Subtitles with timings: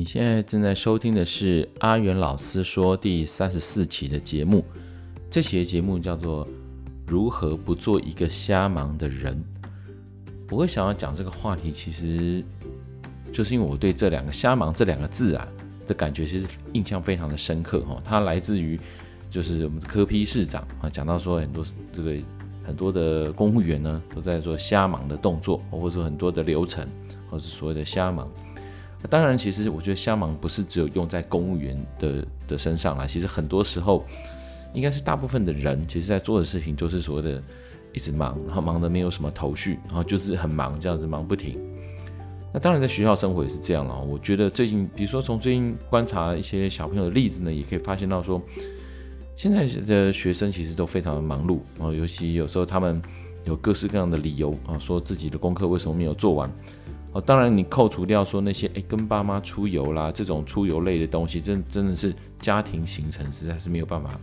[0.00, 4.64] 你现在正在收听的是阿元老师说第三十四期的节目，
[5.30, 6.46] 这期的节目叫做
[7.06, 9.36] 《如何不做一个瞎忙的人》。
[10.50, 12.42] 我会想要讲这个话题，其实
[13.30, 15.46] 就是因为我对这两个“瞎忙”这两个字啊
[15.86, 18.00] 的感觉，其实印象非常的深刻哈。
[18.02, 18.80] 它来自于
[19.28, 21.62] 就是我们的科批市长啊，讲到说很多
[21.92, 22.16] 这个
[22.64, 26.88] 很多的公务员呢都在做瞎忙的动作，或者说很多的流程，
[27.28, 28.26] 或是所谓的瞎忙。
[29.02, 33.06] 那当然，其实我觉得瞎忙不是只有用在公务员的的身上啦。
[33.06, 34.04] 其实很多时候，
[34.74, 37.42] 应该是大部分的人，其实在做的事情就是所谓的
[37.94, 41.58] 一直忙，然后忙得没有什么头绪，然后就是很忙，这样子忙不停。
[42.52, 43.98] 那当然，在学校生活也是这样了。
[44.02, 48.42] 我觉得最近，比如说从最近观察一些小朋友的例子呢，也可以发现到说，
[49.34, 53.00] 现在的学生其实都非常的忙碌，然后尤其有时候他们
[53.44, 56.52] 有各式各样的理由啊，说自己的功课为什么没有做完。
[57.12, 64.16] 哦，当然，你扣除掉说那些诶跟爸妈出游啦，这种出游类的东西，真真的是家庭行程，实在是没有办法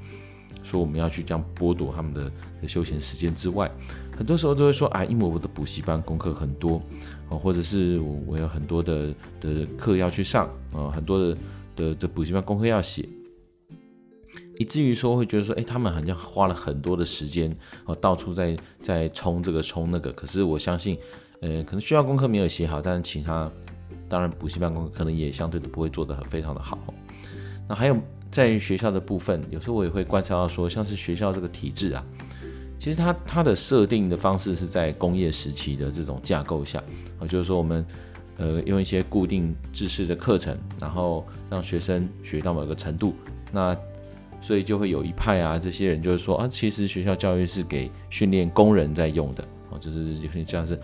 [0.63, 3.69] 说我们要去这样剥夺他们的的休闲时间之外，
[4.17, 6.79] 很多时候都会说啊，因为我的补习班功课很多，
[7.27, 11.37] 哦，或者是我我有很多的的课要去上啊，很多的
[11.75, 13.05] 的的补习班功课要写，
[14.57, 20.97] 以至于说会觉得说，诶，他们好像花了很多的时间哦，到处在在冲这个冲那个，可是我相信。
[21.41, 23.49] 呃，可能学校功课没有写好，但是其他
[24.09, 26.79] 当然补习班功课可能也相对的不会做得很非常的好。
[27.67, 27.97] 那还有
[28.31, 32.03] 在于学校的部分，有时候我也会观察到说，像是学校这个体制啊，
[32.79, 36.83] 其实它它的设定的方式是在工业时期的这种架构下
[37.19, 37.85] 啊，就是说我们
[38.37, 43.13] 呃用一些固定制式的课程，然后让学生学到某个程度，
[43.51, 43.77] 那
[44.41, 50.79] 所以就会有一派啊这些人就是说啊，其实学校教育是给训练工人在用的哦，就是有点像是。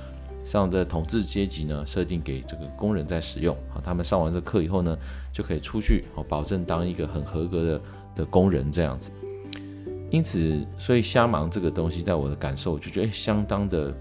[0.45, 4.97] 上的统治阶级呢，设定给这个工人在使用，好，他们上完这课以后呢，
[5.31, 7.81] 就可以出去，好，保证当一个很合格的
[8.17, 9.11] 的工人这样子。
[10.11, 13.91] 因此，所以瞎忙这个东西，在我的感受，就觉得相当的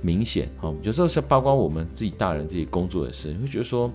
[0.00, 3.90] 明显，好，有时候是包括我们自己大人自己工作的事，你会觉得说，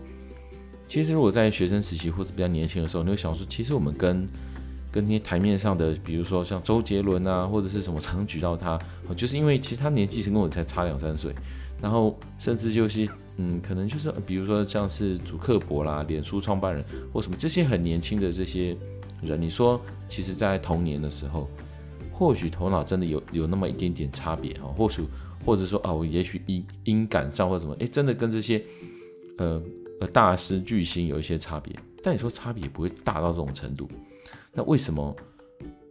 [0.85, 4.27] 其实如果在学生时期或者比较年轻的时候，你会想说，其实我们跟
[4.93, 8.79] 跟那些台面上的，比如说像周杰伦啊，或者是什么常举到他，
[9.17, 11.33] 就是因为其实他年纪是跟我才差两三岁。
[11.81, 13.05] 然后甚至就是，
[13.35, 18.77] 嗯，可能就是，比如说像是祖克伯啦、脸书创办人或什么这些很年轻的这些
[19.21, 21.49] 人，你说，其实，在童年的时候，
[22.13, 25.01] 或许头脑真的有有那么一点点差别啊，或许
[25.45, 28.63] 或者说啊，我也许音音感上或什么，哎，真的跟这些
[29.39, 29.61] 呃
[29.99, 33.89] 呃大师巨星有一些差别，但你说差别也不会大到这种程度，
[34.53, 35.15] 那为什么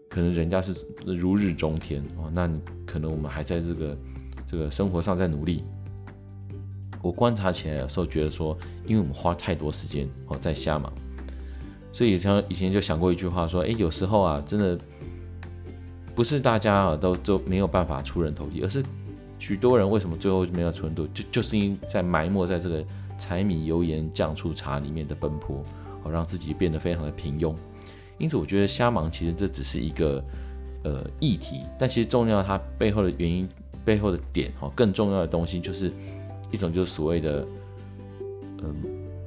[0.08, 2.30] 可能人家是如日中天哦？
[2.32, 3.96] 那你可能我们还在这个
[4.46, 5.64] 这个生活上在努力。
[7.02, 8.56] 我观察起来的时候，觉得说，
[8.86, 10.92] 因为我们花太多时间哦在瞎忙，
[11.92, 14.78] 所以像以前就想过一句话说，诶，有时候啊，真的
[16.14, 18.84] 不是大家啊都都没有办法出人头地，而是
[19.40, 22.84] 许多人为什么最后就没有出人头地，就就是因在埋没在这个
[23.18, 25.64] 柴米油盐酱醋茶里面的奔波，
[26.04, 27.52] 哦，让自己变得非常的平庸。
[28.18, 30.24] 因此，我觉得瞎忙其实这只是一个
[30.84, 33.48] 呃议题，但其实重要它背后的原因
[33.84, 35.92] 背后的点哦，更重要的东西就是。
[36.54, 37.46] 一种就是所谓的，
[38.58, 38.76] 嗯，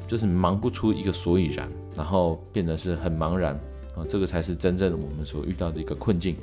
[0.07, 3.59] 就是忙不出一个所以然，然后变得是很茫然
[3.95, 6.35] 啊，这个才是真正我们所遇到的一个困境。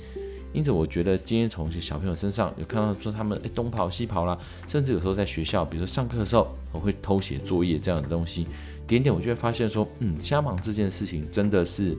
[0.52, 4.36] 因此，我觉得今天从一些小朋友身上有看到说他们诶东跑西跑啦，
[4.66, 8.48] 甚至有时候在学校，比如说上课的时候，我会偷写作业这样的东西，
[8.84, 11.96] 点点我就会发现说，嗯，瞎忙这件事情真的是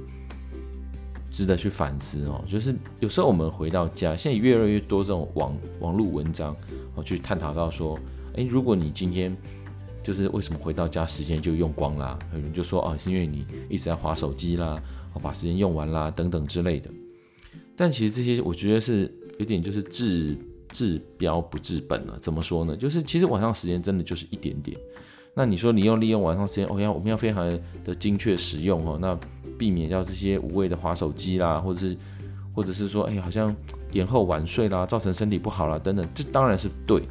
[1.33, 2.41] 值得去反思哦。
[2.47, 6.55] 就是有时候我们回到家，现在越来越多这种网网络文章，
[6.95, 7.99] 我去探讨到说。
[8.35, 9.37] 诶，如果你今天
[10.01, 12.17] 就是为什么回到家时间就用光啦？
[12.33, 14.81] 有人就说哦，是因为你一直在划手机啦，
[15.13, 16.89] 哦，把时间用完啦，等等之类的。
[17.75, 20.35] 但其实这些我觉得是有点就是治
[20.71, 22.17] 治标不治本了。
[22.19, 22.75] 怎么说呢？
[22.75, 24.75] 就是其实晚上时间真的就是一点点。
[25.35, 29.17] 那你说你要利用晚上时间，哦，要我们要非常的精确使用哦，那
[29.57, 31.97] 避免掉这些无谓的划手机啦，或者是
[32.53, 33.55] 或者是说，哎，好像
[33.91, 37.03] 延后晚睡啦，造成身体不好啦，等等，这当然是对。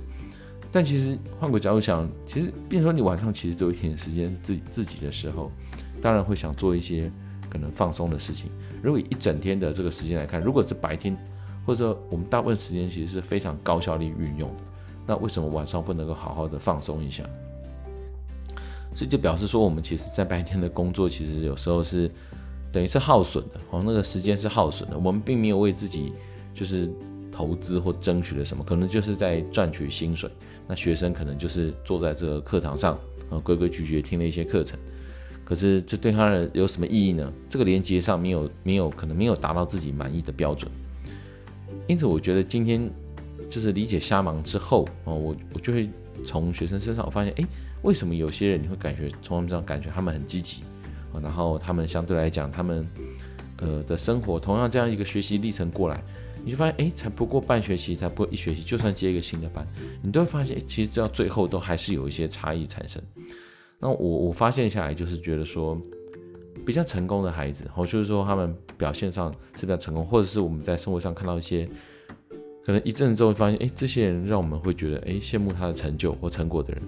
[0.71, 5.51] 但其实换个角度想，其实，比如说你晚上其实只有一点时间是自己自己的时候，
[6.01, 7.11] 当然会想做一些
[7.51, 8.51] 可能放松的事情。
[8.83, 11.17] 如果一整天的这个时间来看，如果是白天，
[11.67, 14.49] 或者说我们大部分时间其实是非常高效率运用，
[15.07, 17.25] 那为什么晚上不能够好好的放松一下？
[18.94, 22.11] 所以就表示说，我们其实在白天的工作其实有时候是
[22.71, 26.12] 等于是耗损的，哦，那个时间是耗损的，我们并没有为自己
[26.55, 26.91] 就是。
[27.35, 30.31] 投资或争取了什么，可能就是在赚取薪水。
[30.69, 32.93] 那学生可能就是坐在这个课堂上，
[33.31, 34.79] 啊，规规矩矩听了一些课程。
[35.43, 37.31] 可可是这对他的有什么意义呢？
[37.50, 40.73] 这个连接上没有没有可能没有达到自己满意的标准。
[41.87, 42.91] 因此，我觉得今天
[43.50, 45.91] 就是理解瞎忙之后哦，我我就会
[46.25, 47.45] 从学生身上我发现，哎，
[47.83, 50.63] 为什么有些人你会感觉从他们身上感觉他们很积极，
[51.23, 52.87] 然后他们相对来讲他们
[53.59, 56.03] 呃的生活同样这样一个学习历程过来。
[56.45, 59.65] 你就发现，哎，才不过半学期，才不过一学期，就算接一个新的班，
[60.03, 63.01] 你都会发现，其实到最后都还是有一些差异产生。
[63.79, 65.81] 那我我发现下来，就是觉得说，
[66.67, 71.69] 比较成功的孩子，或就是说他们表现上是比较成功，或者是我们在生活上看到一些，
[72.64, 76.82] 可能一阵子之后发现，哎，这些人让我们会觉得，哎，羡慕他的成就或成果的人，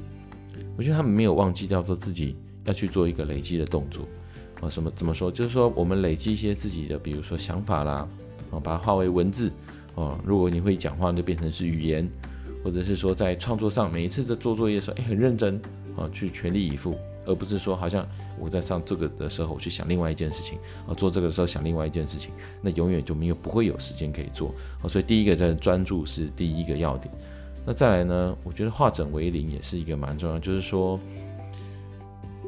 [0.76, 4.06] 我觉得他们没有忘记掉说自己要去做一个累积的动作
[4.60, 5.30] 啊，什么怎么说？
[5.30, 8.08] 就是说我们累积一些自己的，比如说想法啦
[8.50, 8.60] 啊。
[8.62, 9.50] 把它化为文字
[9.96, 10.16] 啊。
[10.24, 12.08] 如果你会讲话，就变成是语言，
[12.62, 15.60] 或者是说在创作上，每一次在做作业的时候，哎，很认真
[15.96, 18.06] 啊，去全力以赴，而不是说好像
[18.38, 24.54] 我在上这个的时候我去想另外一件事情啊，做这个的时候想另外一件事情，那永远就没有不会有时间可以做。
[24.82, 27.12] 啊所以第一个在专注是第一个要点。
[27.66, 31.00] 那再来呢，我觉得化整为零也是一个蛮重要，就是说，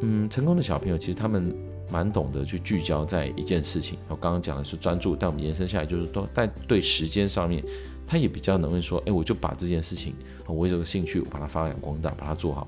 [0.00, 1.54] 嗯，成功的小朋友其实他们。
[1.88, 7.62] 蛮懂得去聚焦在一件事情，我刚刚讲的是专注，但我们延伸下来就是都在对时间上面，
[8.04, 10.12] 他也比较能会说，哎，我就把这件事情，
[10.48, 12.66] 我有个兴趣，我把它发扬光大，把它做好。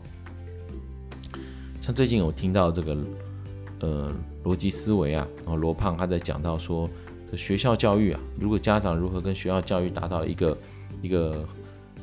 [1.89, 2.99] 像最近有听到这个，
[3.81, 4.13] 呃，
[4.45, 6.87] 逻辑思维啊，然后罗胖他在讲到说，
[7.35, 10.59] 学校教育啊，如果家长如何跟学校教育达到一个
[11.01, 11.49] 一个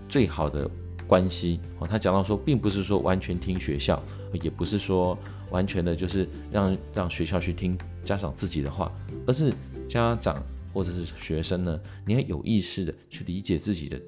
[0.10, 0.68] 最好的
[1.06, 4.02] 关系，哦，他讲到说，并不是说完全听学校，
[4.42, 5.16] 也不是说。
[5.52, 8.92] 完全的就是让让学校去听家长自己的话，
[9.28, 9.54] 而是
[9.88, 10.44] 家长
[10.74, 14.02] 或者是学生呢，你要有意识的去理解自己的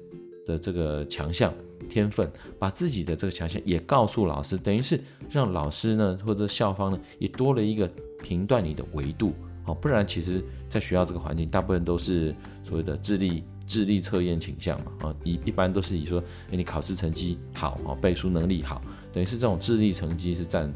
[0.44, 1.54] 的这个强项
[1.88, 5.00] 天分，把自己的这个强项也告诉老师，等于是
[5.30, 7.90] 让老师呢或者校方呢也多了一个
[8.22, 9.32] 评断你的维度，
[9.64, 18.80] 哦，不然其实在学校这个环境，大部分都是所谓的智力智力测验倾向嘛，啊，一一般都是以说，哎，你考试成绩好，哦，背书能力好，
[19.12, 20.72] 等于是这种智力成绩是占。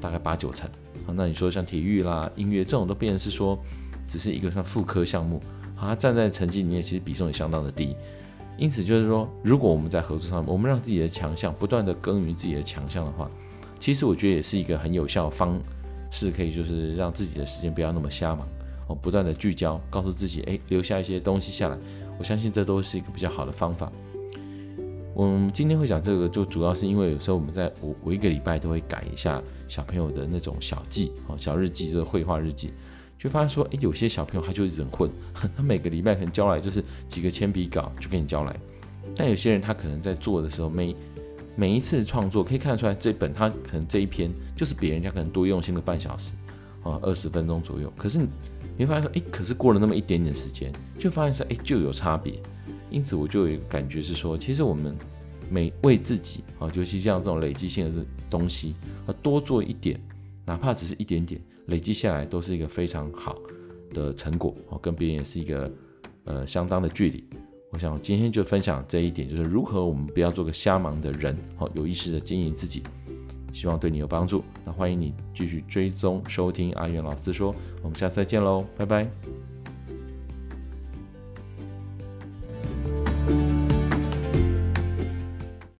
[0.00, 0.66] 大概八九成，
[1.04, 3.58] 好，那你说像体育啦、音乐这种都变成是说，
[4.08, 5.42] 只是一个像副科项目，
[5.74, 7.94] 好，它站在成绩里面其实比重也相当的低，
[8.60, 13.26] 因此就是说，如果我们在合作上，我们让自己的强项不断的耕耘自己的强项的话，
[13.78, 15.58] 其实我觉得也是一个很有效的方
[16.10, 18.46] 式，可以就是让自己的时间不要那么瞎忙，
[18.86, 21.78] 哦，不断的聚焦，告诉自己，哎，留下一些东西下来，
[22.18, 23.90] 我相信这都是一个比较好的方法。
[25.14, 32.74] 我们今天会讲这个，就主要是因为有时候我们在我我一个礼拜都会改一下小朋友的那种小记哦，小日记，就是绘画日记，
[33.20, 35.10] 就发现说，诶，有些小朋友他就一直很混，
[35.54, 38.56] 他每个礼拜可能交来就是几个铅笔稿就给你交来，
[39.14, 40.96] 但有些人他可能在做的时候，每
[41.54, 46.32] 每一次创作可以看得出来，这本他可能这一篇就是比人家可能多用心个半小时
[46.82, 48.18] 啊，二十分钟左右，可是
[48.78, 52.40] 你会发现说，诶，可是过了那么一点点时间，就发现说，诶，就有差别。
[52.88, 54.96] 因此，我就有感觉是说，其实我们
[55.50, 58.74] 每为自己啊，尤其像这种累积性的东西，
[59.06, 60.00] 啊多做一点，
[60.50, 63.38] 哪怕只是一点点，累积下来都是一个非常好
[63.94, 65.72] 的成果哦，跟别人也是一个
[66.24, 67.22] 呃相当的距离。
[67.70, 72.82] 我想今天就分享这一点，就是如何我们不要做个瞎忙的人哦，有意识的经营自己，
[73.52, 74.42] 希望对你有帮助。
[74.64, 79.08] 那欢迎你继续追踪收听阿元老师说，我们下次再见喽，拜拜。